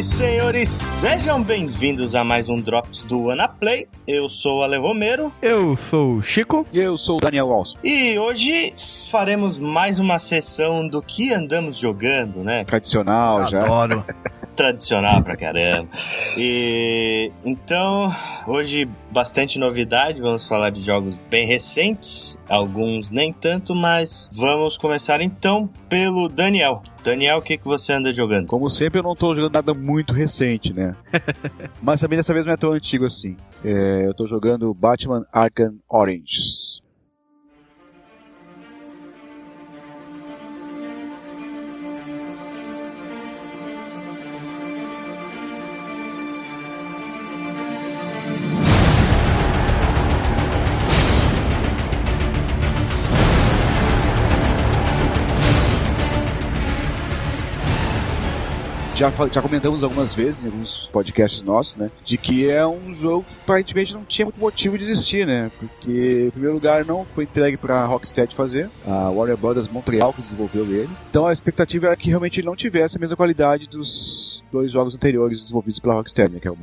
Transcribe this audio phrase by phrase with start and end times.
[0.00, 3.86] e senhores, sejam bem-vindos a mais um Drops do Anaplay.
[4.06, 5.30] Eu sou o Ale Romero.
[5.42, 6.66] Eu sou o Chico.
[6.72, 7.74] E eu sou o Daniel Walsh.
[7.84, 8.72] E hoje
[9.10, 12.64] faremos mais uma sessão do que andamos jogando, né?
[12.64, 13.62] Tradicional já.
[13.62, 14.02] Adoro.
[14.60, 15.88] Tradicional pra caramba.
[16.36, 18.14] E então,
[18.46, 25.22] hoje bastante novidade, vamos falar de jogos bem recentes, alguns nem tanto, mas vamos começar
[25.22, 26.82] então pelo Daniel.
[27.02, 28.48] Daniel, o que, que você anda jogando?
[28.48, 30.94] Como sempre, eu não tô jogando nada muito recente, né?
[31.80, 33.38] Mas também dessa vez não é tão antigo assim.
[33.64, 36.82] É, eu tô jogando Batman Arkham Origins.
[59.00, 61.90] Já, já comentamos algumas vezes em alguns podcasts nossos, né?
[62.04, 65.50] De que é um jogo que aparentemente não tinha muito motivo de existir, né?
[65.58, 70.20] Porque, em primeiro lugar, não foi entregue para Rocksteady fazer, a Warner Brothers Montreal que
[70.20, 70.90] desenvolveu ele.
[71.08, 74.94] Então a expectativa era que realmente ele não tivesse a mesma qualidade dos dois jogos
[74.94, 76.40] anteriores desenvolvidos pela Rocksteady, né?
[76.40, 76.56] Que é o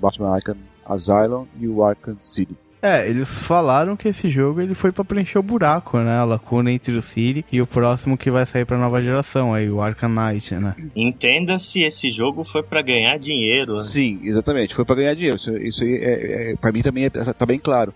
[0.00, 2.56] Batman Arkham Asylum e o Arkham City.
[2.82, 6.18] É, eles falaram que esse jogo ele foi para preencher o buraco, né?
[6.18, 9.68] A lacuna entre o City e o próximo que vai sair pra nova geração, aí
[9.70, 10.74] o Arkham Knight, né?
[10.94, 13.74] Entenda-se, esse jogo foi para ganhar dinheiro.
[13.74, 13.82] Né?
[13.82, 15.36] Sim, exatamente, foi para ganhar dinheiro.
[15.36, 17.92] Isso, isso aí, é, é, para mim também é, tá bem claro.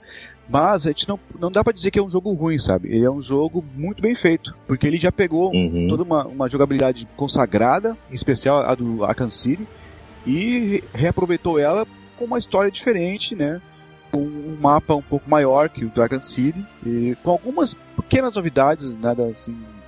[0.48, 2.88] Mas a gente não, não dá para dizer que é um jogo ruim, sabe?
[2.88, 5.86] Ele é um jogo muito bem feito, porque ele já pegou Uhum.
[5.88, 9.64] toda uma, uma jogabilidade consagrada, em especial a do Arkham City,
[10.26, 13.60] e reaproveitou ela com uma história diferente, né?
[14.14, 19.24] Um mapa um pouco maior que o Dragon City, e com algumas pequenas novidades, nada
[19.26, 19.79] assim que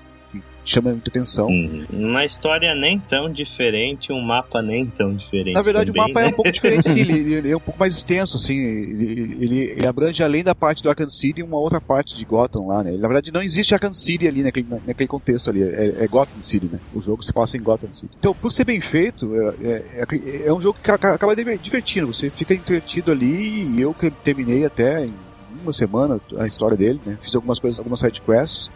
[0.64, 1.48] chama muita atenção.
[1.48, 1.84] Uhum.
[1.92, 5.54] Uma história nem tão diferente, um mapa nem tão diferente.
[5.54, 6.26] Na verdade, também, o mapa né?
[6.26, 7.00] é um pouco diferente, sim.
[7.00, 8.56] Ele, ele- é um pouco mais extenso, assim.
[8.56, 12.66] Ele, ele- ele abrange além da parte do Arkham City uma outra parte de Gotham
[12.66, 12.92] lá, né?
[12.92, 15.62] Na verdade, não existe Arkham City ali naquele, naquele contexto ali.
[15.62, 16.78] É, é Gotham City, né?
[16.94, 18.12] O jogo se passa em Gotham City.
[18.18, 21.58] Então, por ser bem feito, é, é- é- é um jogo que ca- acaba diver-
[21.58, 22.06] divertindo.
[22.12, 25.12] Você fica entretido ali e eu que terminei até em
[25.62, 27.18] uma semana a história dele, né?
[27.22, 28.70] Fiz algumas coisas, algumas sidequests.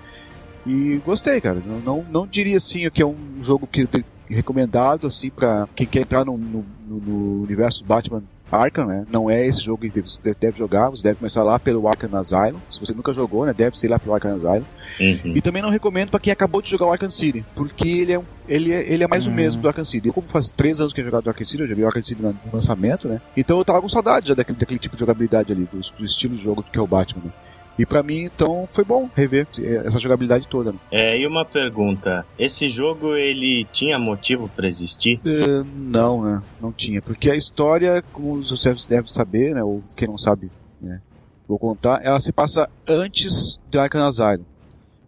[0.67, 1.63] E gostei, cara.
[1.65, 3.89] Não, não, não diria assim que é um jogo que
[4.29, 9.05] recomendado assim para quem quer entrar no, no, no- universo do Batman Arkham, né?
[9.11, 12.59] Não é esse jogo que você deve jogar, você deve começar lá pelo Arkham Asylum.
[12.71, 14.65] Se você nunca jogou, né, deve ser lá pelo Arkham Asylum.
[15.01, 15.33] Uhum.
[15.35, 18.19] E também não recomendo para quem acabou de jogar o Arkham City, porque ele é,
[18.19, 19.35] um- ele é, ele é mais o Hum.
[19.35, 20.07] mesmo do Arkham City.
[20.09, 22.03] Eu, como faz três anos que eu jogo do Arkham City, eu joguei o Arkham
[22.03, 23.21] City no lançamento, né?
[23.37, 26.37] Então eu tava com saudade já daquele, daquele tipo de jogabilidade ali, do, do estilo
[26.37, 27.31] de jogo que é o Batman, né?
[27.79, 29.47] E pra mim, então, foi bom rever
[29.85, 30.73] essa jogabilidade toda.
[30.73, 30.79] Né?
[30.91, 35.21] É, e uma pergunta: esse jogo ele tinha motivo para existir?
[35.27, 36.43] Eh, Não, né?
[36.61, 37.03] Não tinha.
[37.03, 39.63] Porque a história, como você deve saber, né?
[39.63, 40.51] Ou quem não sabe,
[40.81, 41.01] né?
[41.47, 44.45] Vou contar, ela se passa antes do Arkham Asylum.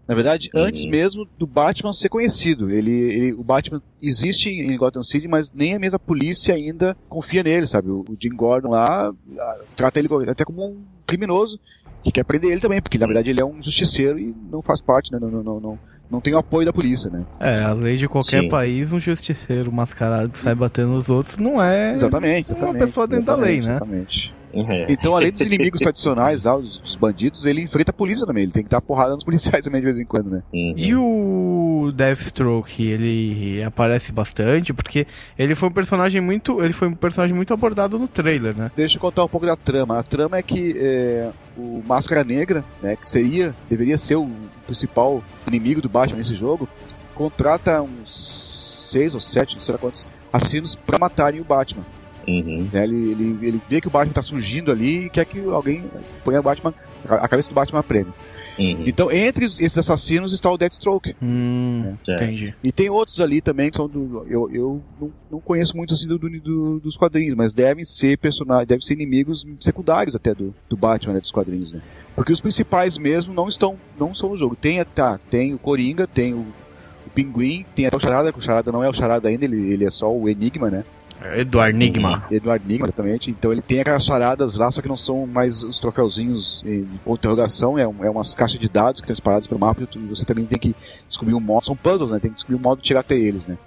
[0.07, 0.63] Na verdade, Uhum.
[0.63, 2.71] antes mesmo do Batman ser conhecido.
[2.71, 7.43] Ele, ele- o Batman existe em Gotham City, mas nem a mesma polícia ainda confia
[7.43, 7.91] nele, sabe?
[7.91, 11.59] O, o Jim Gordon lá ah, trata ele até como um criminoso
[12.03, 14.81] que quer prender ele também, porque na verdade ele é um justiceiro e não faz
[14.81, 15.19] parte, né?
[15.21, 15.79] Não, não, não, não,
[16.11, 17.25] não tem o apoio da polícia, né?
[17.41, 18.49] É, a lei de qualquer Sim.
[18.49, 21.93] país, um justiceiro mascarado que sai batendo nos outros não é.
[21.93, 22.85] Exatamente, uma exatamente.
[22.85, 23.77] pessoa dentro da lei, né?
[23.77, 24.38] Exatamente.
[24.53, 24.87] É.
[24.93, 28.45] Então, além dos inimigos tradicionais lá, os, os bandidos, ele enfrenta a polícia também.
[28.45, 30.43] Ele tem que dar porrada nos policiais também de vez em quando, né?
[30.53, 30.75] Uhum.
[30.77, 35.07] E o Deathstroke, ele aparece bastante, porque
[35.39, 36.63] ele foi um personagem muito.
[36.63, 38.71] Ele foi um personagem muito abordado no trailer, né?
[38.77, 39.99] Deixa eu contar um pouco da trama.
[39.99, 44.29] A trama é que é, o Máscara Negra, né, que seria, deveria ser o
[44.65, 46.69] principal inimigo do Batman nesse jogo,
[47.15, 51.85] contrata uns seis ou sete, não sei lá quantos, assassinos pra matarem o Batman.
[52.29, 52.69] Uhum.
[52.73, 52.85] né?
[52.85, 55.85] Ele, ele, ele vê que o Batman tá surgindo ali e quer que alguém
[56.25, 56.75] ponha o Batman,
[57.09, 58.13] a cabeça do Batman a prêmio.
[58.59, 58.83] Uhum.
[58.89, 61.15] Então, entre esses assassinos está o Deathstroke.
[61.23, 62.25] Hum, Certo.
[62.25, 62.55] entendi.
[62.65, 64.27] E tem outros ali também que são do.
[64.29, 68.19] Eu, eu não, não conheço muito assim do, do- do- dos quadrinhos, mas devem ser
[68.19, 71.81] personagens, devem ser inimigos secundários até do, do Batman, né, dos quadrinhos, né?
[72.17, 74.57] Porque os principais mesmo não estão, não são no jogo.
[74.57, 76.39] Tem, tá, tem o Coringa, tem o,
[77.07, 79.73] o Pinguim, tem até o Charada, que o Charada não é o Charada ainda, ele,
[79.73, 80.85] ele é só o Enigma, né?
[81.37, 82.25] Eduardo Nigma.
[82.31, 83.31] Eduardo Enigma, exatamente.
[83.31, 87.15] Então ele tem aquelas charadas lá, só que não são mais os troféuzinhos em ou
[87.17, 90.25] interrogação, é, um- é umas caixas de dados que estão espalhadas pelo mapa e você
[90.25, 90.75] também tem que
[91.09, 91.67] descobrir um modo.
[91.67, 92.19] São puzzles, né?
[92.19, 93.59] Tem que descobrir um modo de tirar até eles, né?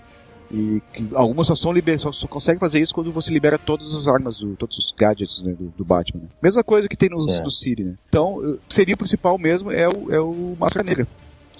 [0.53, 3.94] E que algumas só são liber, só, só consegue fazer isso quando você libera todas
[3.95, 6.24] as armas, do, todos os gadgets né, do, do Batman.
[6.24, 6.27] né?
[6.42, 7.45] Mesma coisa que tem no, Certo.
[7.45, 7.94] no Siri, né?
[8.09, 11.07] Então, eh, seria o principal mesmo é o, é o Máscara Negra.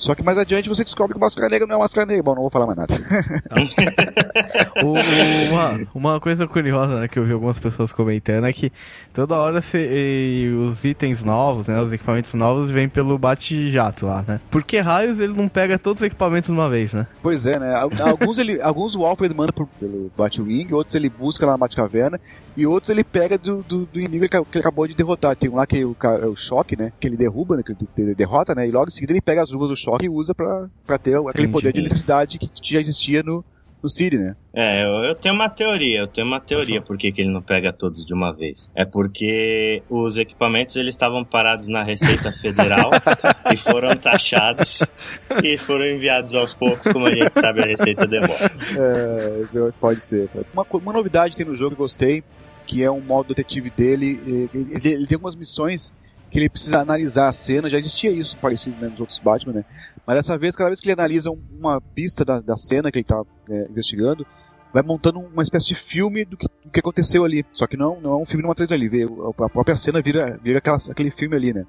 [0.01, 2.24] Só que mais adiante você descobre que o Máscara Negra não é o Máscara Negra.
[2.24, 2.95] Bom, não vou falar mais nada.
[4.83, 8.71] Uma, uma coisa curiosa né, que eu vi algumas pessoas comentando é que
[9.13, 9.62] toda hora
[10.69, 14.39] os itens novos, né, os equipamentos novos vêm pelo bate-jato lá, né?
[14.50, 17.06] Por que raios ele não pega todos os equipamentos de uma vez, né?
[17.21, 17.75] Pois é, né?
[17.75, 21.51] Al- Alguns, ele, alguns o Alpha ele manda por, pelo Batwing, outros ele busca lá
[21.51, 22.19] na Batcaverna,
[22.56, 25.36] e outros ele pega do, do, do inimigo que ele acabou de derrotar.
[25.36, 26.92] Tem um lá que é o, é o choque, né?
[27.00, 27.63] Que ele derruba, né?
[27.63, 28.68] Que ele derrota, né?
[28.68, 31.15] E logo em seguida ele pega as luvas do choque e usa pra, pra ter
[31.15, 31.51] aquele Entendi.
[31.51, 33.44] poder de eletricidade que já existia no,
[33.81, 34.36] no City, né?
[34.54, 37.42] É, eu, eu tenho uma teoria, eu tenho uma teoria por que, que ele não
[37.42, 38.69] pega todos de uma vez.
[38.75, 42.92] É porque os equipamentos eles estavam parados na Receita Federal
[43.51, 44.81] e foram taxados
[45.44, 48.51] e foram enviados aos poucos, como a gente sabe a Receita demora.
[48.78, 50.27] É, pode ser.
[50.30, 50.54] Pode ser.
[50.57, 52.24] Uma, uma novidade que tem no jogo que eu gostei,
[52.68, 55.94] que é um modo detetive dele, ele, ele- ele tem algumas missões
[56.30, 59.66] que ele precisa analisar a cena, já existia isso parecido né, nos outros Batman, né?
[60.12, 62.98] Mas dessa vez, cada vez que ele analisa um- uma pista da, da cena que
[62.98, 63.24] ele está
[63.69, 64.28] investigando,
[64.74, 67.46] vai montando uma espécie de filme do que, do que aconteceu ali.
[67.54, 70.38] Só que não, não é um filme numa televisão, ele vê, a própria cena vira,
[70.44, 71.66] vira aquela, aquele filme ali, né?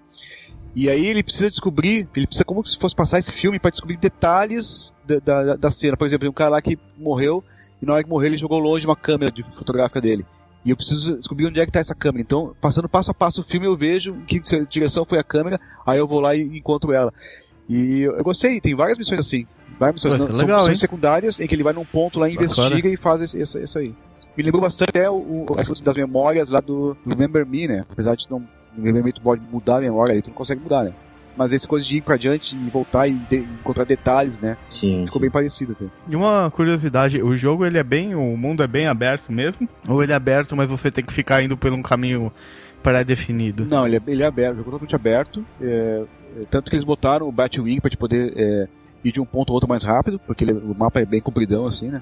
[0.75, 3.97] E aí ele precisa descobrir, ele precisa como se fosse passar esse filme para descobrir
[3.97, 5.97] detalhes da, da, da cena.
[5.97, 7.45] Por exemplo, tem um cara lá que morreu
[7.81, 10.27] e na hora que morreu ele jogou longe uma câmera de fotográfica dele.
[10.65, 12.23] E eu preciso descobrir onde é que tá essa câmera.
[12.23, 15.61] Então, passando passo a passo o filme, eu vejo em que direção foi a câmera,
[15.87, 17.13] aí eu vou lá e encontro ela.
[17.69, 19.47] E eu gostei, tem várias missões assim.
[19.79, 20.81] Várias missões, Pô, não, é são legal, missões hein?
[20.81, 23.95] secundárias em que ele vai num ponto lá, investiga e faz isso aí.
[24.37, 25.47] Me lembrou bastante até o, o,
[25.83, 27.83] das memórias lá do, do Remember Me, né?
[27.91, 30.61] Apesar de não, no Remember Me tu pode mudar a memória, aí tu não consegue
[30.63, 30.93] mudar, né?
[31.37, 34.57] Mas essa coisa de ir pra diante e voltar e de- encontrar detalhes, né?
[34.69, 35.21] Sim, Ficou sim.
[35.21, 35.87] bem parecido até.
[36.09, 39.67] E uma curiosidade, o jogo ele é bem, o mundo é bem aberto mesmo?
[39.89, 42.31] Ou ele é aberto, mas você tem que ficar indo por um caminho
[42.83, 43.65] pré-definido?
[43.65, 45.45] Não, ele é, ele é aberto, o jogo é totalmente aberto.
[45.61, 46.05] é,
[46.41, 48.69] é, tanto que eles botaram o Batwing pra te poder é,
[49.05, 51.67] ir de um ponto a outro mais rápido, porque ele- o mapa é bem compridão
[51.67, 52.01] assim, né?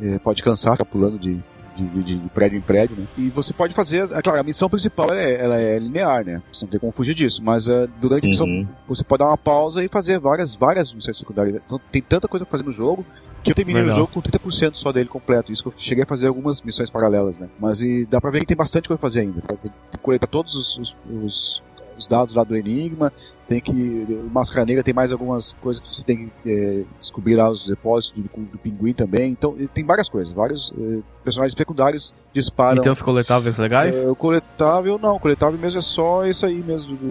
[0.00, 1.38] É, pode cansar, ficar pulando de,
[1.76, 3.06] de, de- de prédio em prédio, né?
[3.16, 6.42] E você pode fazer, é claro, a missão principal ela é, ela é linear, né?
[6.52, 8.66] Você não tem como fugir disso, mas é, durante a missão Uhum.
[8.86, 11.60] você pode dar uma pausa e fazer várias, várias missões secundárias.
[11.64, 13.04] Então, tem tanta coisa pra fazer no jogo
[13.44, 13.96] que eu terminei Legal.
[13.96, 15.52] o jogo com 30% só dele completo.
[15.52, 17.48] Isso que eu cheguei a fazer algumas missões paralelas, né?
[17.60, 19.40] Mas e dá pra ver que tem bastante coisa pra fazer ainda.
[19.42, 19.58] Tem
[19.92, 21.62] que coletar todos os, os, os-
[21.96, 23.12] os dados lá do Enigma,
[23.48, 23.72] tem que.
[23.72, 27.66] O Máscara Negra tem mais algumas coisas que você tem que é, descobrir lá os
[27.66, 29.30] depósitos do, do pinguim também.
[29.32, 32.78] Então tem várias coisas, vários é, personagens secundários disparam.
[32.78, 33.94] E tem os coletáveis legais?
[33.96, 37.10] É, o coletável não, o coletável mesmo é só isso aí mesmo do,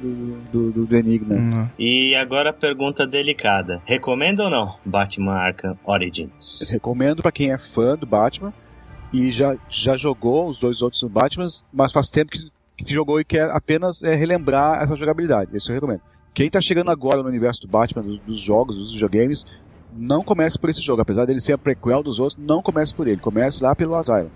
[0.51, 1.35] do, do, do- Enigma.
[1.35, 3.81] Hum, E agora a pergunta delicada.
[3.85, 6.67] Recomenda ou não Batman Arkham Origins?
[6.69, 8.53] Recomendo pra quem é fã do Batman
[9.11, 12.51] e já, já jogou os dois outros Batmans, mas faz tempo que,
[12.83, 15.55] que jogou e quer apenas é, relembrar essa jogabilidade.
[15.55, 16.01] Isso eu recomendo.
[16.33, 19.45] Quem tá chegando agora no universo do Batman, dos, dos jogos, dos videogames,
[19.95, 21.01] não comece por esse jogo.
[21.01, 23.17] Apesar dele ser a prequel dos outros, não comece por ele.
[23.17, 24.29] Comece lá pelo Asylum.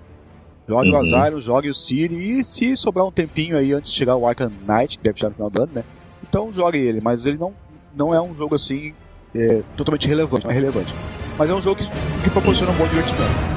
[0.68, 1.00] Jogue o Uhum.
[1.00, 4.52] Asylum, jogue o City e se sobrar um tempinho aí antes de chegar o Arkham
[4.68, 5.84] Knight, que deve chegar no final do ano, né?
[6.28, 7.54] Então jogue ele, mas ele não,
[7.96, 8.94] não é um jogo assim
[9.34, 10.94] é, totalmente relevante, não é relevante.
[11.38, 11.88] Mas é um jogo que,
[12.24, 13.57] que proporciona um bom divertimento.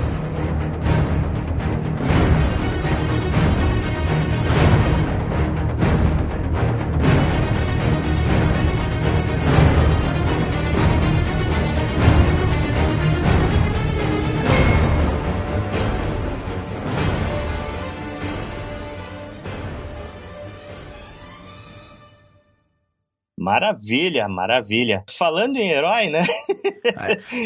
[23.40, 25.02] Maravilha, maravilha.
[25.08, 26.20] Falando em herói, né?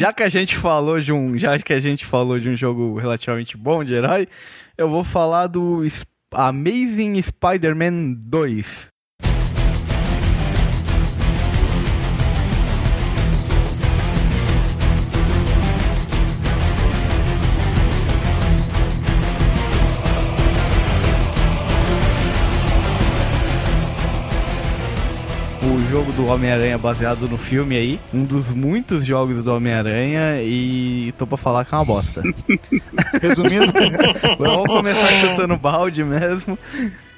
[0.00, 2.98] Já que a gente falou de um, já que a gente falou de um jogo
[2.98, 4.26] relativamente bom de herói,
[4.76, 5.82] eu vou falar do
[6.32, 8.93] Amazing Spider-Man 2.
[25.94, 31.24] Jogo do Homem-Aranha baseado no filme aí, um dos muitos jogos do Homem-Aranha e tô
[31.24, 32.20] pra falar que é uma bosta.
[33.22, 33.72] Resumindo,
[34.36, 36.58] Vamos começar chutando balde mesmo.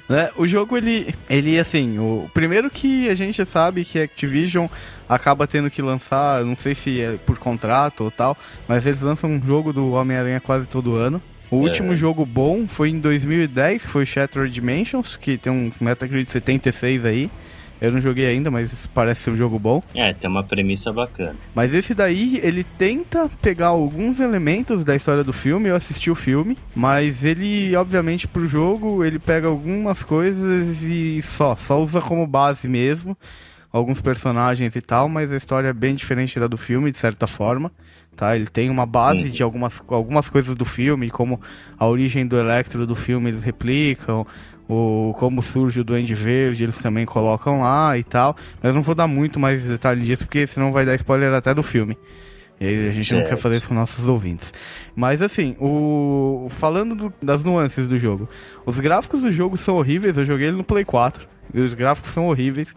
[0.07, 0.29] Né?
[0.37, 4.67] O jogo, ele, ele, assim, o primeiro que a gente sabe que a Activision
[5.09, 9.27] acaba tendo que lançar, não sei se é por contrato ou tal, mas eles lançam
[9.27, 11.19] um jogo do Homem-Aranha quase todo ano.
[11.49, 16.29] O último jogo bom foi em 2010, que foi Shattered Dimensions, que tem um Metacritic
[16.29, 17.31] 76 aí.
[17.79, 19.83] Eu não joguei ainda, mas isso parece ser um jogo bom.
[19.93, 21.35] É, tem uma premissa bacana.
[21.53, 26.15] Mas esse daí, ele tenta pegar alguns elementos da história do filme, eu assisti o
[26.15, 32.25] filme, mas ele, obviamente, pro jogo, ele pega algumas coisas e só, só usa como
[32.25, 33.17] base mesmo.
[33.71, 37.27] alguns personagens e tal, mas a história é bem diferente da do filme, de certa
[37.27, 37.71] forma.
[38.15, 38.35] Tá?
[38.35, 41.39] Ele tem uma base de algumas, algumas coisas do filme, como
[41.77, 44.25] a origem do Electro do filme eles replicam,
[44.67, 48.35] o como surge o Duende Verde, eles também colocam lá e tal.
[48.61, 51.63] Mas não vou dar muito mais detalhe disso, porque senão vai dar spoiler até do
[51.63, 51.97] filme.
[52.59, 53.21] E a gente certo.
[53.21, 54.51] não quer fazer isso com nossos ouvintes.
[54.95, 58.27] Mas assim, o falando do, das nuances do jogo.
[58.65, 61.27] Os gráficos do jogo são horríveis, eu joguei ele no Play 4.
[61.53, 62.73] E os gráficos são horríveis.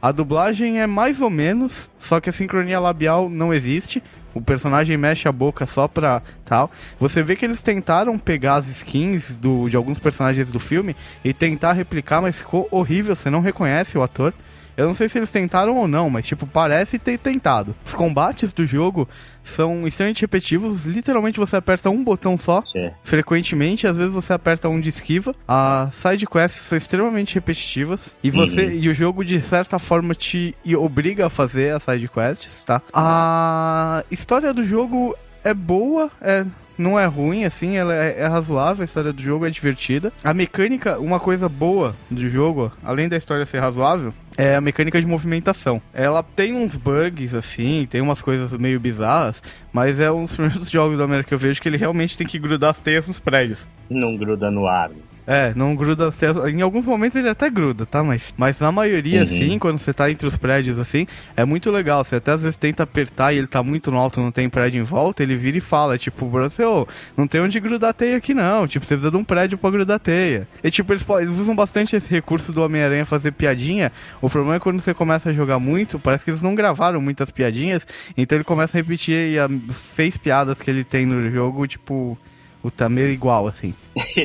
[0.00, 4.02] A dublagem é mais ou menos, só que a sincronia labial não existe.
[4.32, 6.70] O personagem mexe a boca só pra tal.
[7.00, 11.32] Você vê que eles tentaram pegar as skins do, de alguns personagens do filme e
[11.32, 14.32] tentar replicar, mas ficou horrível, você não reconhece o ator.
[14.78, 17.74] Eu não sei se eles tentaram ou não, mas tipo, parece ter tentado.
[17.84, 19.08] Os combates do jogo
[19.42, 20.84] são extremamente repetitivos.
[20.84, 22.92] Literalmente você aperta um botão só, Sim.
[23.02, 25.34] frequentemente, às vezes você aperta um de esquiva.
[25.48, 28.72] As side quests são extremamente repetitivas e você uhum.
[28.74, 32.80] e o jogo de certa forma te obriga a fazer as side quests, tá?
[32.94, 36.46] A história do jogo é boa, é
[36.78, 40.12] não é ruim, assim, ela é, é, razoável, a história do jogo é divertida.
[40.22, 45.00] A mecânica, uma coisa boa do jogo, além da história ser razoável, é a mecânica
[45.00, 45.82] de movimentação.
[45.92, 49.42] Ela tem uns bugs, assim, tem umas coisas meio bizarras,
[49.72, 52.26] mas é um dos primeiros jogos do América que eu vejo que ele realmente tem
[52.26, 53.66] que grudar as teias nos prédios.
[53.90, 54.90] Não gruda no ar.
[55.30, 56.10] É, não gruda.
[56.50, 58.02] Em alguns momentos ele até gruda, tá?
[58.02, 59.24] Mas, mas na maioria, uhum.
[59.24, 61.06] assim, quando você tá entre os prédios, assim,
[61.36, 62.02] é muito legal.
[62.02, 64.80] Você até às vezes tenta apertar e ele tá muito no alto, não tem prédio
[64.80, 68.32] em volta, ele vira e fala, tipo, você, ô, não tem onde grudar teia aqui
[68.32, 68.66] não.
[68.66, 70.48] Tipo, você precisa de um prédio pra grudar teia.
[70.64, 73.92] E tipo, eles, eles usam bastante esse recurso do Homem-Aranha fazer piadinha.
[74.22, 77.30] O problema é quando você começa a jogar muito, parece que eles não gravaram muitas
[77.30, 82.16] piadinhas, então ele começa a repetir as seis piadas que ele tem no jogo, tipo
[82.62, 83.74] o tamer igual, assim.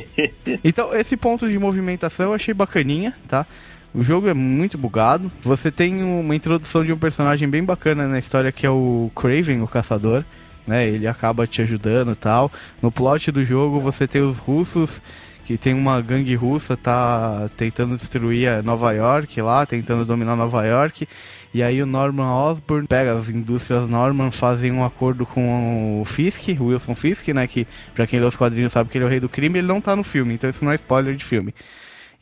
[0.64, 3.46] então, esse ponto de movimentação eu achei bacaninha, tá?
[3.94, 5.32] O jogo é muito bugado.
[5.44, 9.62] Você tem uma introdução de um personagem bem bacana na história que é o Craven,
[9.62, 10.24] o caçador.
[10.66, 12.50] Né, ele acaba te ajudando e tal.
[12.82, 15.02] No plot do jogo você tem os russos
[15.46, 21.08] que tem uma gangue russa tá tentando destruir Nova York lá, tentando dominar Nova York.
[21.54, 26.50] E aí o Norman Osborn pega as indústrias Norman, fazem um acordo com o Fisk,
[26.60, 29.10] o Wilson Fisk, né, que para quem lê os quadrinhos sabe que ele é o
[29.10, 31.54] rei do crime, ele não tá no filme, então isso não é spoiler de filme.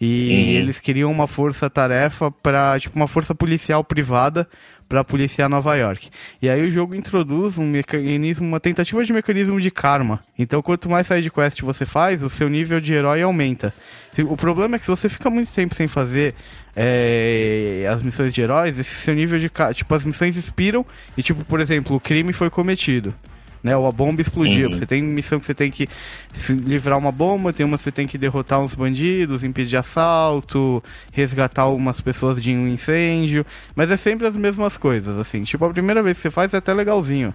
[0.02, 0.60] E uhum.
[0.60, 4.50] eles queriam uma força-tarefa para tipo uma força policial privada
[4.92, 6.10] para policiar Nova York.
[6.42, 10.20] E aí o jogo introduz um mecanismo, uma tentativa de mecanismo de karma.
[10.38, 13.74] Então quanto mais side quest você faz, o seu nível de herói aumenta.
[14.28, 16.36] O problema é que se você fica muito tempo sem fazer
[16.76, 20.86] é, as missões de heróis, esse seu nível de tipo as missões expiram
[21.18, 23.16] e tipo, por exemplo, o crime foi cometido
[23.64, 23.76] né?
[23.76, 24.70] Ou a bomba explodiu.
[24.70, 24.78] Uhum.
[24.78, 25.88] Você tem missão que você tem que
[26.50, 31.64] livrar uma bomba, tem uma que você tem que derrotar uns bandidos, impedir assalto, resgatar
[31.64, 33.46] algumas pessoas de um incêndio.
[33.76, 35.44] Mas é sempre as mesmas coisas, assim.
[35.44, 37.34] Tipo, a primeira vez que você faz é até legalzinho.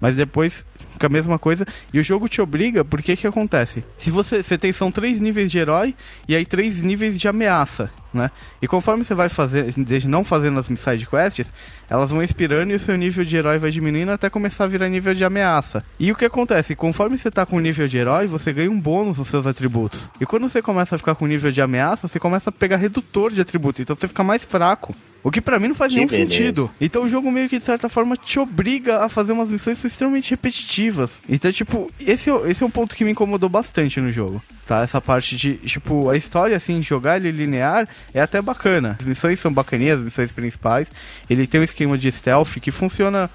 [0.00, 1.66] Mas depois fica a mesma coisa.
[1.92, 3.84] E o jogo te obriga, porque que acontece?
[3.98, 5.94] Se você, você tem, são três níveis de herói
[6.28, 8.30] e aí três níveis de ameaça, né?
[8.60, 9.74] E conforme você vai fazer,
[10.06, 11.52] não fazendo as side quests,
[11.88, 14.88] elas vão expirando e o seu nível de herói vai diminuindo até começar a virar
[14.88, 15.84] nível de ameaça.
[15.98, 16.74] E o que acontece?
[16.74, 20.08] Conforme você tá com nível de herói, você ganha um bônus nos seus atributos.
[20.20, 23.32] E quando você começa a ficar com nível de ameaça, você começa a pegar redutor
[23.32, 24.94] de atributo, então você fica mais fraco.
[25.24, 26.30] O que para mim não faz que nenhum beleza.
[26.30, 26.70] sentido.
[26.80, 30.30] Então o jogo meio que de certa forma te obriga a fazer umas missões extremamente
[30.30, 30.81] repetitivas.
[31.28, 34.42] Então, tipo, esse, é esse é um ponto que me incomodou bastante no jogo.
[34.66, 34.82] Tá?
[34.82, 38.96] Essa parte de, tipo, a história, assim, jogar ele linear é até bacana.
[38.98, 40.88] As missões são bacaninhas, as missões principais.
[41.28, 43.30] Ele tem um esquema de stealth que funciona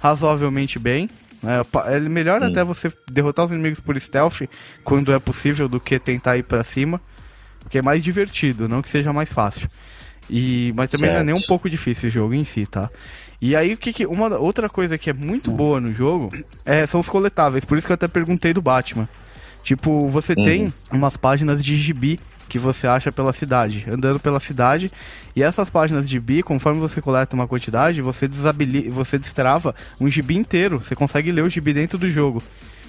[0.00, 1.08] razoavelmente bem.
[1.44, 4.42] É, é melhor até você derrotar os inimigos por stealth
[4.82, 7.00] quando é possível do que tentar ir para cima.
[7.60, 9.68] Porque é mais divertido, não que seja mais fácil.
[10.30, 11.14] E, mas também certo.
[11.14, 12.90] não é nem um pouco difícil o jogo em si, tá?
[13.40, 16.32] E aí o que, que uma outra coisa que é muito boa no jogo
[16.64, 19.08] é, são os coletáveis, por isso que eu até perguntei do Batman.
[19.62, 20.44] Tipo, você uhum.
[20.44, 22.18] tem umas páginas de gibi
[22.48, 24.90] que você acha pela cidade, andando pela cidade,
[25.36, 30.08] e essas páginas de gibi, conforme você coleta uma quantidade, você desabilita, você destrava um
[30.08, 32.42] gibi inteiro, você consegue ler o gibi dentro do jogo.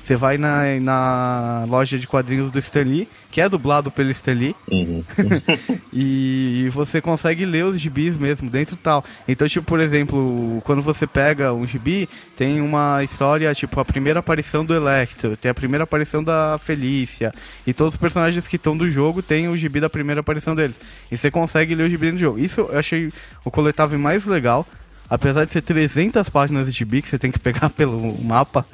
[0.10, 4.34] Você vai na, na loja de quadrinhos do Stan Lee, que é dublado pelo Stan
[4.34, 5.04] Lee, uhum.
[5.94, 9.06] e você consegue ler os gibis mesmo dentro tal.
[9.28, 14.20] Então, tipo, por exemplo, quando você pega um gibi, tem uma história, tipo, a primeira
[14.20, 17.32] aparição do Electro, tem a primeira aparição da Felícia,
[17.68, 20.76] e todos os personagens que estão do jogo têm o gibi da primeira aparição deles.
[21.12, 22.40] E você consegue ler o gibi dentro do jogo.
[22.40, 23.14] Isso eu achei
[23.46, 24.66] o coletável mais legal.
[25.08, 28.66] Apesar de ser 300 páginas de gibi que você tem que pegar pelo mapa,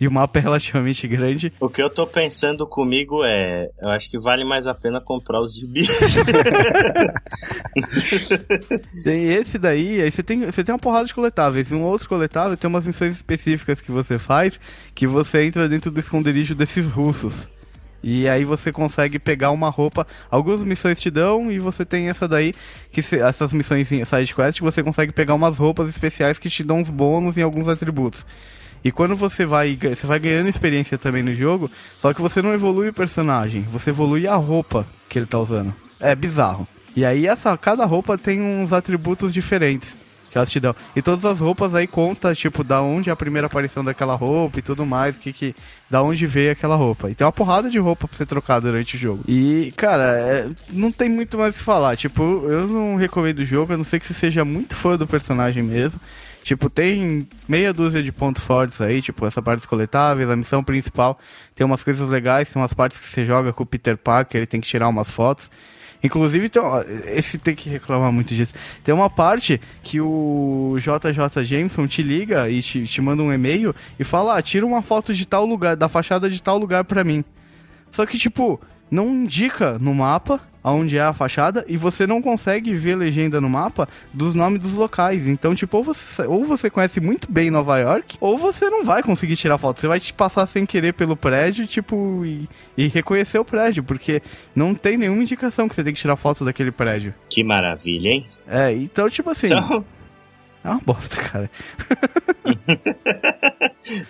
[0.00, 1.52] e o mapa é relativamente grande.
[1.60, 5.40] O que eu tô pensando comigo é, eu acho que vale mais a pena comprar
[5.40, 5.88] os gibis.
[9.04, 11.70] tem esse daí, aí você tem, você tem uma porrada de coletáveis.
[11.70, 14.58] E um outro coletável tem umas missões específicas que você faz,
[14.94, 17.48] que você entra dentro do esconderijo desses russos.
[18.06, 20.06] E aí você consegue pegar uma roupa.
[20.30, 22.52] Algumas missões te dão e você tem essa daí,
[22.92, 26.80] que se, essas missões side quest, você consegue pegar umas roupas especiais que te dão
[26.80, 28.26] uns bônus em alguns atributos.
[28.84, 32.52] E quando você vai, você vai ganhando experiência também no jogo, só que você não
[32.52, 35.74] evolui o personagem, você evolui a roupa que ele tá usando.
[35.98, 36.68] É bizarro.
[36.94, 39.96] E aí essa cada roupa tem uns atributos diferentes
[40.34, 40.74] que elas te dão.
[40.96, 44.58] E todas as roupas aí conta, tipo, da onde é a primeira aparição daquela roupa
[44.58, 45.54] e tudo mais, que que
[45.88, 47.08] da onde veio aquela roupa.
[47.08, 49.22] E tem uma porrada de roupa pra você trocar durante o jogo.
[49.28, 51.96] E, cara, é, não tem muito mais o que falar.
[51.96, 55.06] Tipo, eu não recomendo o jogo, a não ser que você seja muito fã do
[55.06, 56.00] personagem mesmo.
[56.44, 60.62] Tipo, tem meia dúzia de pontos fortes aí, tipo, essa parte dos coletáveis, a missão
[60.62, 61.18] principal.
[61.54, 64.46] Tem umas coisas legais, tem umas partes que você joga com o Peter Parker, ele
[64.46, 65.50] tem que tirar umas fotos.
[66.02, 66.62] Inclusive, tem,
[67.06, 68.52] esse tem que reclamar muito disso.
[68.84, 73.74] Tem uma parte que o JJ Jameson te liga e te, te manda um e-mail
[73.98, 77.02] e fala: ah, tira uma foto de tal lugar, da fachada de tal lugar pra
[77.02, 77.24] mim.
[77.90, 78.60] Só que, tipo,
[78.94, 83.50] não indica no mapa aonde é a fachada e você não consegue ver legenda no
[83.50, 85.26] mapa dos nomes dos locais.
[85.26, 89.02] Então, tipo, ou você, ou você conhece muito bem Nova York, ou você não vai
[89.02, 89.80] conseguir tirar foto.
[89.80, 92.48] Você vai te passar sem querer pelo prédio, tipo, e,
[92.78, 94.22] e reconhecer o prédio, porque
[94.54, 97.12] não tem nenhuma indicação que você tem que tirar foto daquele prédio.
[97.28, 98.26] Que maravilha, hein?
[98.48, 99.46] É, então, tipo assim.
[99.46, 99.84] Então...
[100.64, 101.50] É uma bosta, cara.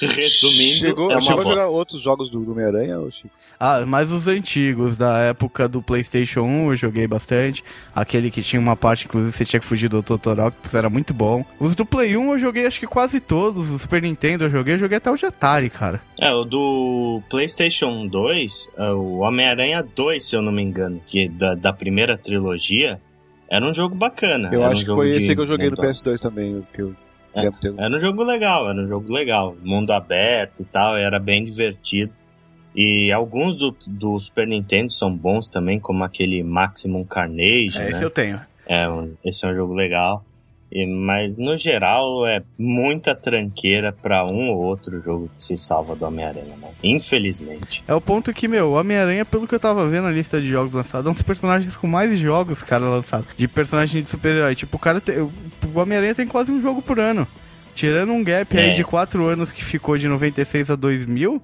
[0.00, 3.30] Resumindo, chegou, é chegou a jogar outros jogos do Homem-Aranha, Chico?
[3.58, 7.62] Ah, mas os antigos, da época do PlayStation 1, eu joguei bastante.
[7.94, 10.38] Aquele que tinha uma parte, inclusive, você tinha que fugir do Dr.
[10.40, 11.44] Octopus, era muito bom.
[11.58, 13.70] Os do Play 1 eu joguei acho que quase todos.
[13.70, 16.00] O Super Nintendo eu joguei, eu joguei até o de Atari, cara.
[16.20, 21.24] É, o do PlayStation 2, é, o Homem-Aranha 2, se eu não me engano, que
[21.26, 23.00] é da, da primeira trilogia,
[23.48, 24.50] era um jogo bacana.
[24.52, 26.94] Eu acho um que foi esse que eu joguei no mundo- PS2 também, que eu
[27.78, 29.56] Era um jogo legal, era um jogo legal.
[29.62, 32.12] Mundo aberto e tal, era bem divertido.
[32.74, 37.90] E alguns do, do Super Nintendo são bons também, como aquele Maximum Carnage, É, né?
[37.90, 38.40] esse eu tenho.
[38.66, 38.86] É,
[39.24, 40.24] esse é um jogo legal.
[40.74, 45.94] E, mas no geral é muita tranqueira pra um ou outro jogo que se salva
[45.94, 46.68] do Homem-Aranha, né?
[46.82, 47.84] Infelizmente.
[47.86, 50.48] É o ponto que, meu, o Homem-Aranha, pelo que eu tava vendo na lista de
[50.48, 53.28] jogos lançados, é um dos personagens com mais jogos, cara, lançados.
[53.36, 54.54] De personagem de super-herói.
[54.56, 55.30] Tipo, o cara tem, o
[55.76, 57.26] Homem-Aranha tem quase um jogo por ano.
[57.74, 58.74] Tirando um gap aí É.
[58.74, 61.40] de 4 anos que ficou de 96 a 2000,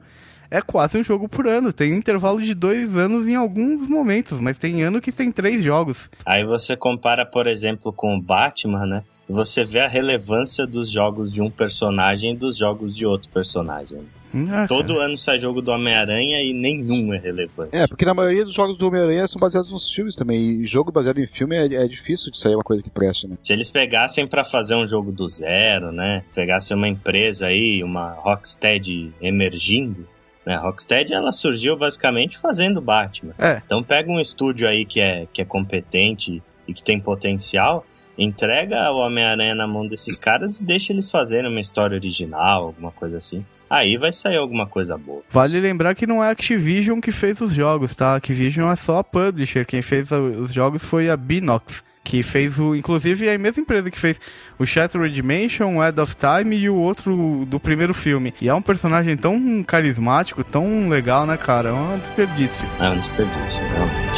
[0.51, 1.73] é quase um jogo por ano.
[1.73, 6.11] Tem intervalo de 2 anos em alguns momentos, mas tem ano que tem 3 jogos.
[6.27, 9.05] Aí você compara, por exemplo, com o Batman, né?
[9.29, 13.31] E você vê a relevância dos jogos de um personagem e dos jogos de outro
[13.31, 14.01] personagem.
[14.49, 15.07] Ah, Todo cara.
[15.07, 17.71] ano sai jogo do Homem-Aranha e nenhum é relevante.
[17.75, 20.39] É, porque na maioria dos jogos do Homem-Aranha são baseados nos filmes também.
[20.39, 23.37] E jogo baseado em filme é, é difícil de sair uma coisa que preste, né?
[23.43, 26.23] Se eles pegassem pra fazer um jogo do zero, né?
[26.33, 30.07] Pegassem uma empresa aí, uma Rocksteady emergindo,
[30.45, 30.55] né?
[30.55, 33.35] A Rocksteady ela surgiu basicamente fazendo Batman.
[33.39, 33.63] É.
[33.65, 37.85] Então pega um estúdio aí que é, que é competente e que tem potencial,
[38.17, 42.91] entrega o Homem-Aranha na mão desses caras e deixa eles fazerem uma história original, alguma
[42.93, 43.45] coisa assim.
[43.69, 45.23] Aí vai sair alguma coisa boa.
[45.31, 48.13] Vale lembrar que não é a Activision que fez os jogos, tá?
[48.13, 49.65] A Activision é só a publisher.
[49.65, 51.83] Quem fez os jogos foi a Binox.
[52.03, 52.75] Que fez o.
[52.75, 54.21] Inclusive é a mesma empresa que fez
[54.59, 58.35] o Shattered Dimension, o Head of Time e o outro do primeiro filme.
[58.41, 61.69] E é um personagem tão carismático, tão legal, né, cara?
[61.69, 62.65] É um desperdício.
[62.81, 64.10] É um desperdício, realmente.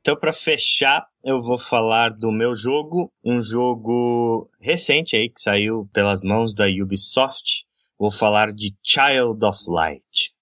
[0.00, 5.88] Então, para fechar, eu vou falar do meu jogo, um jogo recente aí que saiu
[5.92, 7.66] pelas mãos da Ubisoft.
[7.98, 10.32] Vou falar de Child of Light.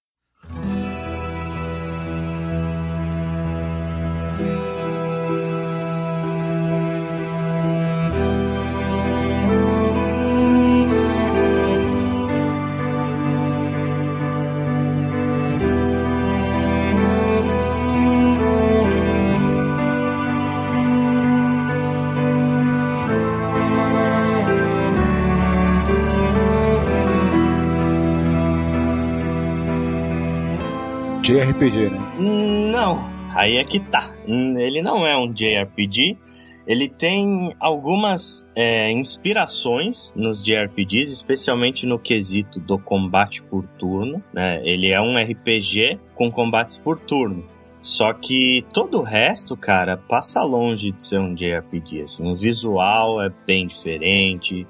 [31.29, 32.13] JRPG, né?
[32.71, 34.15] Não, aí é que tá.
[34.27, 36.17] Hum, Ele não é um JRPG,
[36.65, 44.23] Ele tem algumas é, inspirações nos JRPGs, especialmente no quesito do combate por turno.
[44.33, 44.59] Né?
[44.63, 47.45] Ele é um RPG com combates por turno.
[47.79, 52.01] Só que todo o resto, cara, passa longe de ser um JRPG.
[52.05, 52.27] Assim.
[52.27, 54.65] O visual é bem diferente,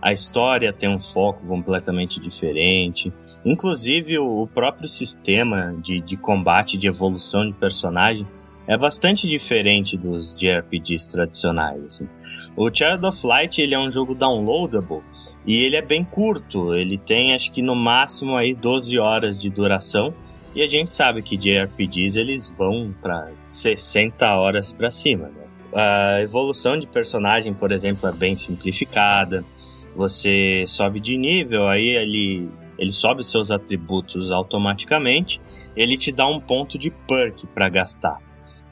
[0.00, 3.12] a história tem um foco completamente diferente.
[3.44, 8.26] Inclusive, o próprio sistema de, de combate, de evolução de personagem,
[8.66, 11.84] é bastante diferente dos JRPGs tradicionais.
[11.84, 12.08] Assim.
[12.56, 15.02] O Child of Light ele é um jogo downloadable
[15.46, 16.74] e ele é bem curto.
[16.74, 20.14] Ele tem acho que no máximo aí 12 horas de duração.
[20.54, 25.26] E a gente sabe que JRPGs eles vão para 60 horas para cima.
[25.26, 25.44] Né?
[25.74, 29.44] A evolução de personagem, por exemplo, é bem simplificada.
[29.96, 35.40] Você sobe de nível, aí ele, ele sobe seus atributos automaticamente.
[35.76, 38.18] Ele te dá um ponto de perk para gastar.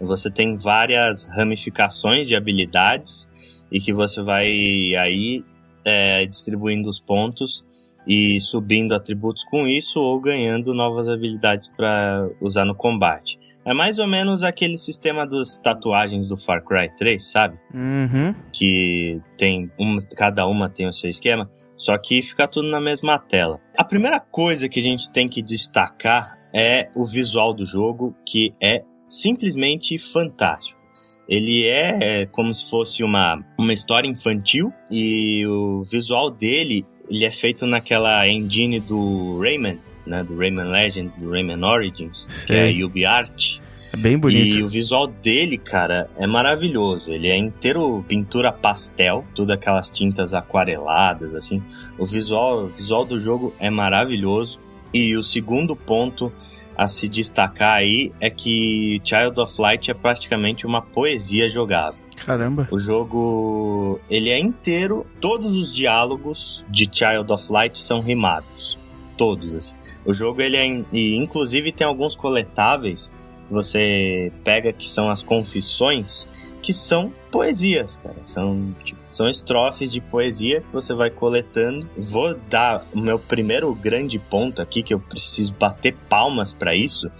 [0.00, 3.28] Você tem várias ramificações de habilidades
[3.70, 5.44] e que você vai aí
[5.84, 7.64] é, distribuindo os pontos
[8.06, 13.38] e subindo atributos com isso ou ganhando novas habilidades para usar no combate.
[13.64, 17.56] É mais ou menos aquele sistema das tatuagens do Far Cry 3, sabe?
[17.72, 18.34] Uhum.
[18.52, 21.48] Que tem uma, cada uma tem o seu esquema,
[21.82, 23.60] só que fica tudo na mesma tela.
[23.76, 28.54] A primeira coisa que a gente tem que destacar é o visual do jogo, que
[28.62, 30.80] é simplesmente fantástico.
[31.28, 37.24] Ele é, é como se fosse uma, uma história infantil e o visual dele ele
[37.24, 42.70] é feito naquela engine do Rayman, né, do Rayman Legends, do Rayman Origins, que é
[42.70, 43.58] a UbiArt.
[43.92, 44.58] É bem bonito.
[44.58, 47.10] E o visual dele, cara, é maravilhoso.
[47.10, 51.62] Ele é inteiro pintura pastel, tudo aquelas tintas aquareladas, assim.
[51.98, 54.58] O visual, o visual do jogo é maravilhoso.
[54.94, 56.32] E o segundo ponto
[56.76, 62.00] a se destacar aí é que Child of Light é praticamente uma poesia jogável.
[62.16, 62.68] Caramba.
[62.70, 68.78] O jogo, ele é inteiro, todos os diálogos de Child of Light são rimados.
[69.16, 69.74] Todos, assim.
[70.04, 73.10] O jogo, ele é, e inclusive tem alguns coletáveis
[73.46, 76.26] que você pega que são as confissões,
[76.60, 78.16] que são poesias, cara.
[78.24, 81.88] São, tipo, são estrofes de poesia que você vai coletando.
[81.96, 87.10] Vou dar o meu primeiro grande ponto aqui, que eu preciso bater palmas para isso.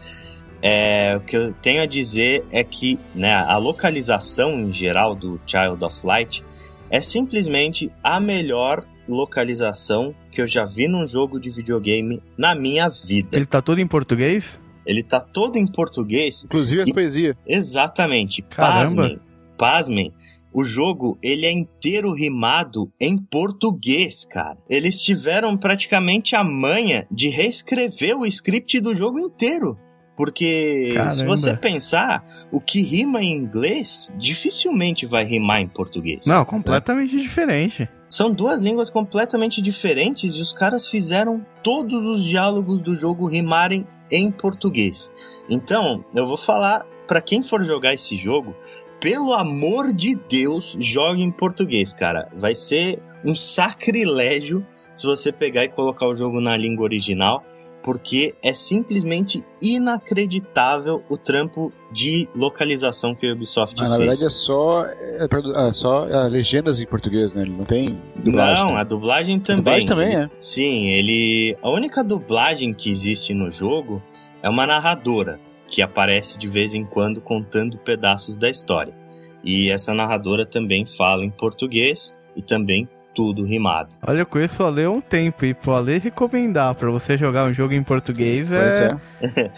[0.63, 5.41] É, o que eu tenho a dizer é que né, a localização em geral do
[5.45, 6.45] Child of Light
[6.89, 12.89] é simplesmente a melhor localização que eu já vi num jogo de videogame na minha
[12.89, 13.37] vida.
[13.37, 14.61] Ele tá todo em português?
[14.87, 16.45] Ele tá todo em português.
[16.45, 17.37] Inclusive as E- poesias.
[17.47, 18.43] Exatamente.
[18.43, 19.03] Caramba.
[19.03, 19.21] Pasmem.
[19.57, 20.13] Pasmem.
[20.55, 24.59] O jogo, ele é inteiro rimado em português, cara.
[24.69, 29.79] Eles tiveram praticamente a manha de reescrever o script do jogo inteiro.
[30.15, 31.25] Porque se Caramba.
[31.37, 36.27] você pensar, o que rima em inglês dificilmente vai rimar em português.
[36.27, 37.89] Não, completamente diferente.
[38.11, 43.87] São duas línguas completamente diferentes e os caras fizeram todos os diálogos do jogo rimarem
[44.13, 45.11] em português.
[45.51, 48.55] Então, eu vou falar pra quem for jogar esse jogo,
[49.01, 52.29] pelo amor de Deus, jogue em português, cara.
[52.37, 57.43] Vai ser um sacrilégio se você pegar e colocar o jogo na língua original,
[57.83, 63.91] porque é simplesmente inacreditável o trampo de localização que a Ubisoft Ah, fez.
[63.91, 64.85] na verdade é só,
[65.25, 67.43] é, ah, só ah, legendas em português, né?
[67.43, 68.65] Ele não tem dublagem.
[68.65, 68.81] Não, né?
[68.81, 69.87] a dublagem também.
[69.87, 70.31] dublagem também, é.
[70.39, 71.57] Sim, ele.
[71.63, 74.03] A única dublagem que existe no jogo
[74.43, 78.95] é uma narradora que aparece de vez em quando contando pedaços da história.
[79.43, 83.91] E essa narradora também fala em português e também tudo rimado.
[84.07, 87.45] Olha, eu conheço o Ale há um tempo e pro Ale recomendar pra você jogar
[87.45, 88.89] um jogo em português Pois é,
[89.37, 89.51] é.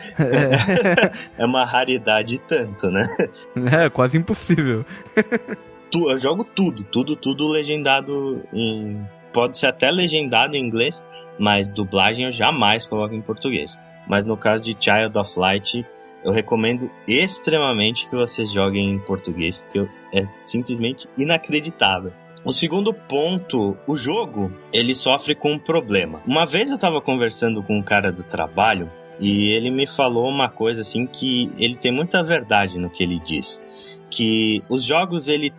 [1.42, 3.06] É uma raridade tanto, né?
[3.84, 4.84] é quase impossível.
[5.90, 9.00] Tu- Eu jogo tudo, tudo, tudo legendado em.
[9.32, 11.02] Pode ser até legendado em inglês,
[11.38, 13.78] mas dublagem eu jamais coloco em português.
[14.08, 15.84] Mas no caso de Child of Light,
[16.24, 22.12] eu recomendo extremamente que vocês joguem em português, porque é simplesmente inacreditável.
[22.44, 26.20] O segundo ponto, o jogo, ele sofre com um problema.
[26.26, 30.50] Uma vez eu tava conversando com um cara do trabalho e ele me falou uma
[30.50, 33.62] coisa assim que ele tem muita verdade no que ele diz,
[34.10, 35.54] que os jogos ele,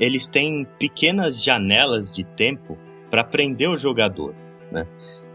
[0.00, 2.78] eles têm pequenas janelas de tempo
[3.10, 4.34] para prender o jogador,
[4.70, 4.86] né?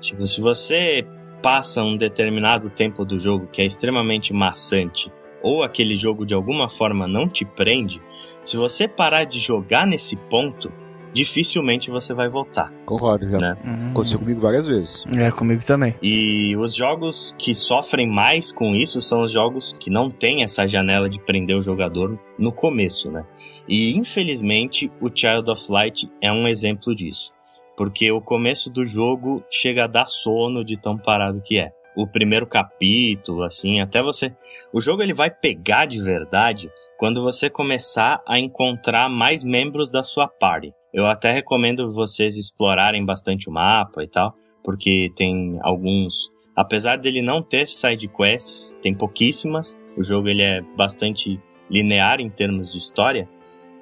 [0.02, 1.06] Tipo, se você
[1.44, 5.12] passa um determinado tempo do jogo que é extremamente maçante
[5.44, 8.02] ou aquele jogo de alguma forma não te prende,
[8.44, 10.74] se você parar de jogar nesse ponto,
[11.13, 12.72] dificilmente você vai voltar.
[12.86, 13.38] Concordo, já.
[13.38, 13.58] Né?
[13.63, 13.91] Uhum.
[13.91, 15.04] Aconteceu comigo várias vezes.
[15.17, 15.96] É, comigo também.
[16.02, 20.67] E os jogos que sofrem mais com isso são os jogos que não têm essa
[20.67, 23.26] janela de prender o jogador no começo, né?
[23.67, 27.32] E infelizmente o Child of Light é um exemplo disso.
[27.76, 31.72] Porque o começo do jogo chega a dar sono de tão parado que é.
[31.96, 34.36] O primeiro capítulo, assim, até você.
[34.72, 40.04] O jogo ele vai pegar de verdade quando você começar a encontrar mais membros da
[40.04, 40.74] sua party.
[40.93, 47.21] Eu até recomendo vocês explorarem bastante o mapa e tal, porque tem alguns, apesar dele
[47.21, 49.78] não ter side quests, tem pouquíssimas.
[49.97, 53.28] O jogo ele é bastante linear em termos de história,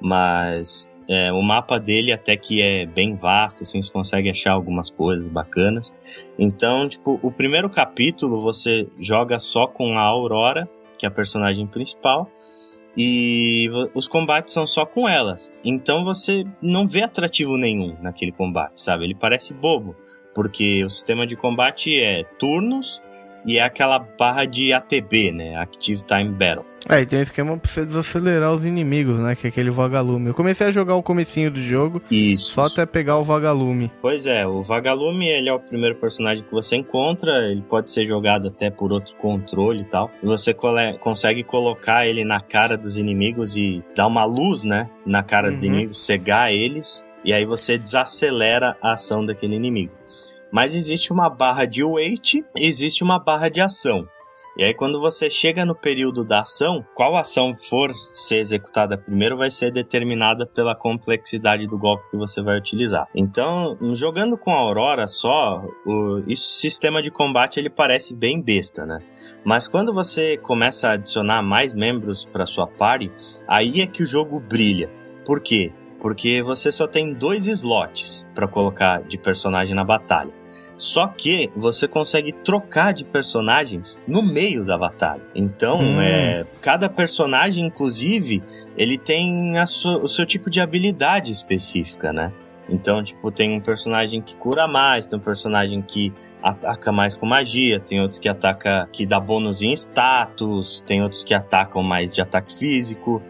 [0.02, 4.90] mas é, o mapa dele até que é bem vasto, assim, você consegue achar algumas
[4.90, 5.94] coisas bacanas.
[6.38, 11.68] Então, tipo, o primeiro capítulo você joga só com a Aurora, que é a personagem
[11.68, 12.30] principal,
[12.98, 15.52] e os combates são só com elas.
[15.64, 19.04] Então você não vê atrativo nenhum naquele combate, sabe?
[19.04, 19.96] Ele parece bobo,
[20.34, 23.02] porque o sistema de combate é turnos
[23.46, 25.56] e é aquela barra de ATB, né?
[25.58, 26.66] Active Time Battle.
[26.88, 29.36] É, e tem um esquema pra você desacelerar os inimigos, né?
[29.36, 30.28] Que é aquele vagalume.
[30.28, 32.52] Eu comecei a jogar o comecinho do jogo, Isso.
[32.54, 33.92] só até pegar o vagalume.
[34.02, 38.06] Pois é, o Vagalume, ele é o primeiro personagem que você encontra, ele pode ser
[38.08, 40.12] jogado até por outro controle e tal.
[40.22, 40.54] E você
[41.00, 45.64] consegue colocar ele na cara dos inimigos e dar uma luz, né, na cara dos
[45.64, 45.70] Uhum.
[45.70, 49.92] inimigos, cegar eles, e aí você desacelera a ação daquele inimigo.
[50.56, 54.08] Mas existe uma barra de wait, existe uma barra de ação.
[54.58, 59.36] E aí, quando você chega no período da ação, qual ação for ser executada primeiro
[59.36, 63.06] vai ser determinada pela complexidade do golpe que você vai utilizar.
[63.14, 68.86] Então, jogando com a Aurora só, o isso, sistema de combate ele parece bem besta,
[68.86, 69.00] né?
[69.44, 73.12] Mas quando você começa a adicionar mais membros para sua party,
[73.46, 74.90] aí é que o jogo brilha.
[75.26, 75.74] Por quê?
[76.00, 80.45] Porque você só tem dois slots para colocar de personagem na batalha.
[80.78, 85.22] Só que você consegue trocar de personagens no meio da batalha.
[85.34, 86.02] Então, Hum.
[86.02, 88.44] é, cada personagem, inclusive,
[88.78, 92.32] ele tem sua- o seu tipo de habilidade específica, né?
[92.68, 96.12] Então, tipo, tem um personagem que cura mais, tem um personagem que
[96.42, 101.24] ataca mais com magia, tem outro que ataca, que dá bônus em status, tem outros
[101.24, 103.22] que atacam mais de ataque físico.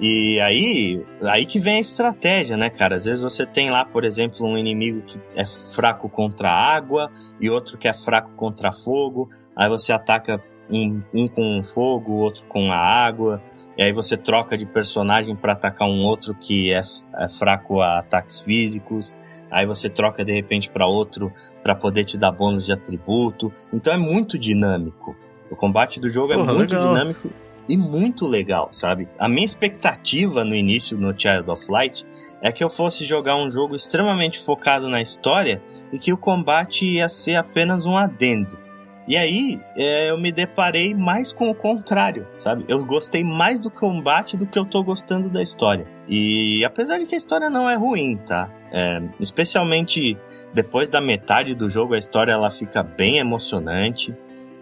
[0.00, 2.96] E aí, aí que vem a estratégia, né, cara?
[2.96, 7.10] Às vezes você tem lá, por exemplo, um inimigo que é fraco contra a água
[7.38, 9.28] e outro que é fraco contra fogo.
[9.54, 13.42] Aí você ataca um, um com fogo, outro com a água.
[13.76, 16.80] E aí você troca de personagem para atacar um outro que é,
[17.18, 19.14] é fraco a ataques físicos.
[19.50, 21.30] Aí você troca de repente para outro
[21.62, 23.52] para poder te dar bônus de atributo.
[23.70, 25.14] Então é muito dinâmico.
[25.50, 26.88] O combate do jogo é Porra, muito legal.
[26.88, 27.30] dinâmico
[27.70, 29.08] e muito legal, sabe?
[29.16, 32.04] A minha expectativa no início no Child of Light
[32.42, 36.84] é que eu fosse jogar um jogo extremamente focado na história e que o combate
[36.84, 38.58] ia ser apenas um adendo.
[39.06, 42.64] E aí é, eu me deparei mais com o contrário, sabe?
[42.66, 45.86] Eu gostei mais do combate do que eu tô gostando da história.
[46.08, 48.50] E apesar de que a história não é ruim, tá?
[48.72, 50.16] É, especialmente
[50.52, 54.12] depois da metade do jogo, a história ela fica bem emocionante.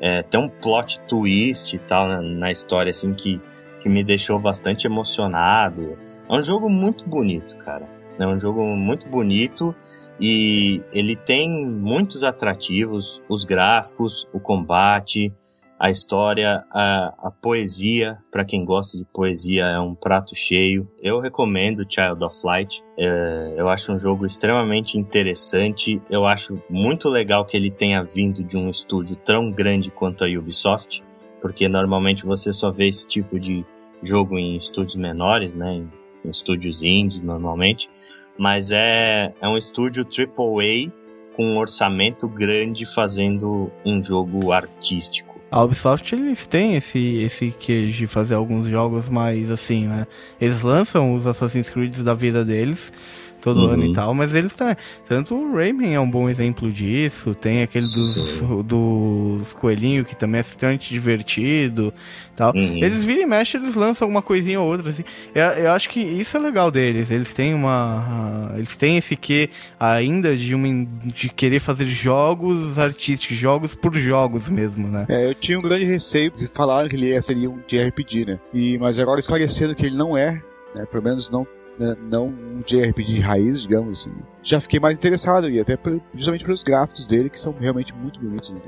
[0.01, 3.41] É, tem um plot twist e tal na, na história, assim, que,
[3.81, 5.99] que me deixou bastante emocionado.
[6.29, 7.89] É um jogo muito bonito, cara.
[8.19, 9.75] É um jogo muito bonito
[10.21, 15.33] e ele tem muitos atrativos: os gráficos, o combate,
[15.79, 18.19] a história, a, a poesia.
[18.31, 20.89] Para quem gosta de poesia, é um prato cheio.
[21.01, 22.83] Eu recomendo Child of Light.
[22.99, 26.03] É, eu acho um jogo extremamente interessante.
[26.11, 30.29] Eu acho muito legal que ele tenha vindo de um estúdio tão grande quanto a
[30.29, 31.03] Ubisoft,
[31.41, 33.65] porque normalmente você só vê esse tipo de
[34.03, 35.75] jogo em estúdios menores, né?
[35.75, 35.93] Em,
[36.25, 37.89] em estúdios indies normalmente.
[38.37, 40.93] Mas é, é um estúdio AAA
[41.37, 45.28] com um orçamento grande fazendo um jogo artístico.
[45.51, 50.07] A Ubisoft, eles têm esse, esse queijo de fazer alguns jogos mais assim, né?
[50.39, 52.93] Eles lançam os Assassin's Creed da vida deles
[53.41, 53.71] todo Uhum.
[53.71, 54.77] ano e tal, mas eles também.
[55.07, 60.39] Tanto o Rayman é um bom exemplo disso, tem aquele dos, dos coelhinhos que também
[60.39, 61.93] é extremamente divertido
[62.37, 62.53] tal.
[62.55, 62.77] Uhum.
[62.85, 65.05] Eles viram e mexem, eles lançam alguma coisinha ou outra, assim.
[65.35, 67.11] Eu, eu acho que isso é legal deles.
[67.11, 68.53] Eles têm uma.
[68.57, 74.49] Eles têm esse quê ainda de, uma, de querer fazer jogos artísticos, jogos por jogos
[74.49, 75.07] mesmo, né?
[75.09, 78.39] É, eu tinha um grande receio, porque falaram que ele ia- seria um JRPG, né?
[78.55, 80.41] E, mas agora esclarecendo que ele não é,
[80.75, 80.87] né?
[80.91, 81.47] Pelo menos não,
[81.79, 84.13] né, não um JRPG de raiz, digamos assim.
[84.43, 85.79] Já fiquei mais interessado, e até
[86.15, 88.51] justamente pelos gráficos dele, que são realmente muito bonitos.
[88.51, 88.61] Né?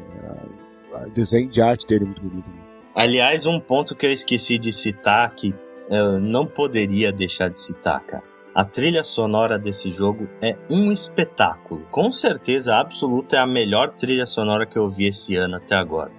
[1.06, 2.48] O desenho de arte dele é muito bonito.
[2.48, 2.56] Né?
[2.94, 5.54] Aliás, um ponto que eu esqueci de citar, que
[5.88, 8.22] eu não poderia deixar de citar, cara.
[8.52, 11.82] A trilha sonora desse jogo é um espetáculo.
[11.90, 16.10] Com certeza absoluta é a melhor trilha sonora que eu vi esse ano até agora.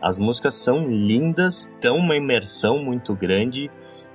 [0.00, 3.70] As músicas são lindas, dão uma imersão muito grande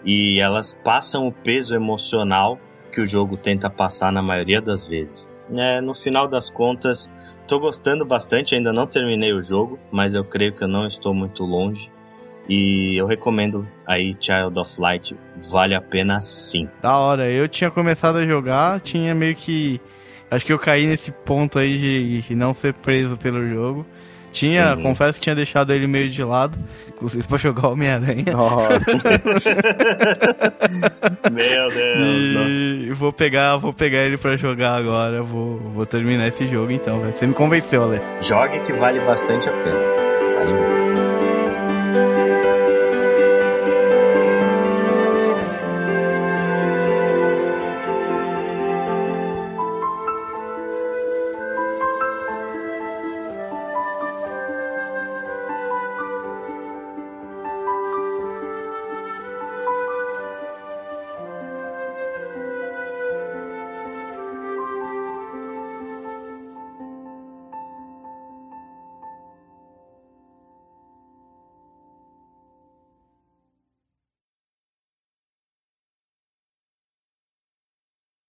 [0.06, 2.60] e elas passam o peso emocional
[2.92, 5.32] que o jogo tenta passar na maioria das vezes.
[5.52, 7.12] É, no final das contas,
[7.42, 11.14] estou gostando bastante, ainda não terminei o jogo, mas eu creio que eu não estou
[11.14, 11.92] muito longe.
[12.48, 15.16] E eu recomendo aí Child of Light,
[15.50, 16.70] vale a pena sim.
[16.82, 19.80] Da hora, eu tinha começado a jogar, tinha meio que.
[20.30, 23.86] Acho que eu caí nesse ponto aí de, de não ser preso pelo jogo.
[24.34, 24.82] Tinha, uhum.
[24.82, 26.58] confesso que tinha deixado ele meio de lado,
[26.90, 28.34] inclusive pra jogar Homem-Aranha.
[28.34, 28.92] Nossa.
[31.32, 32.00] Meu Deus.
[32.00, 32.96] E não.
[32.96, 35.22] vou pegar, vou pegar ele pra jogar agora.
[35.22, 38.02] Vou, vou terminar esse jogo então, Você me convenceu, Ale.
[38.22, 40.03] Jogue que vale bastante a pena.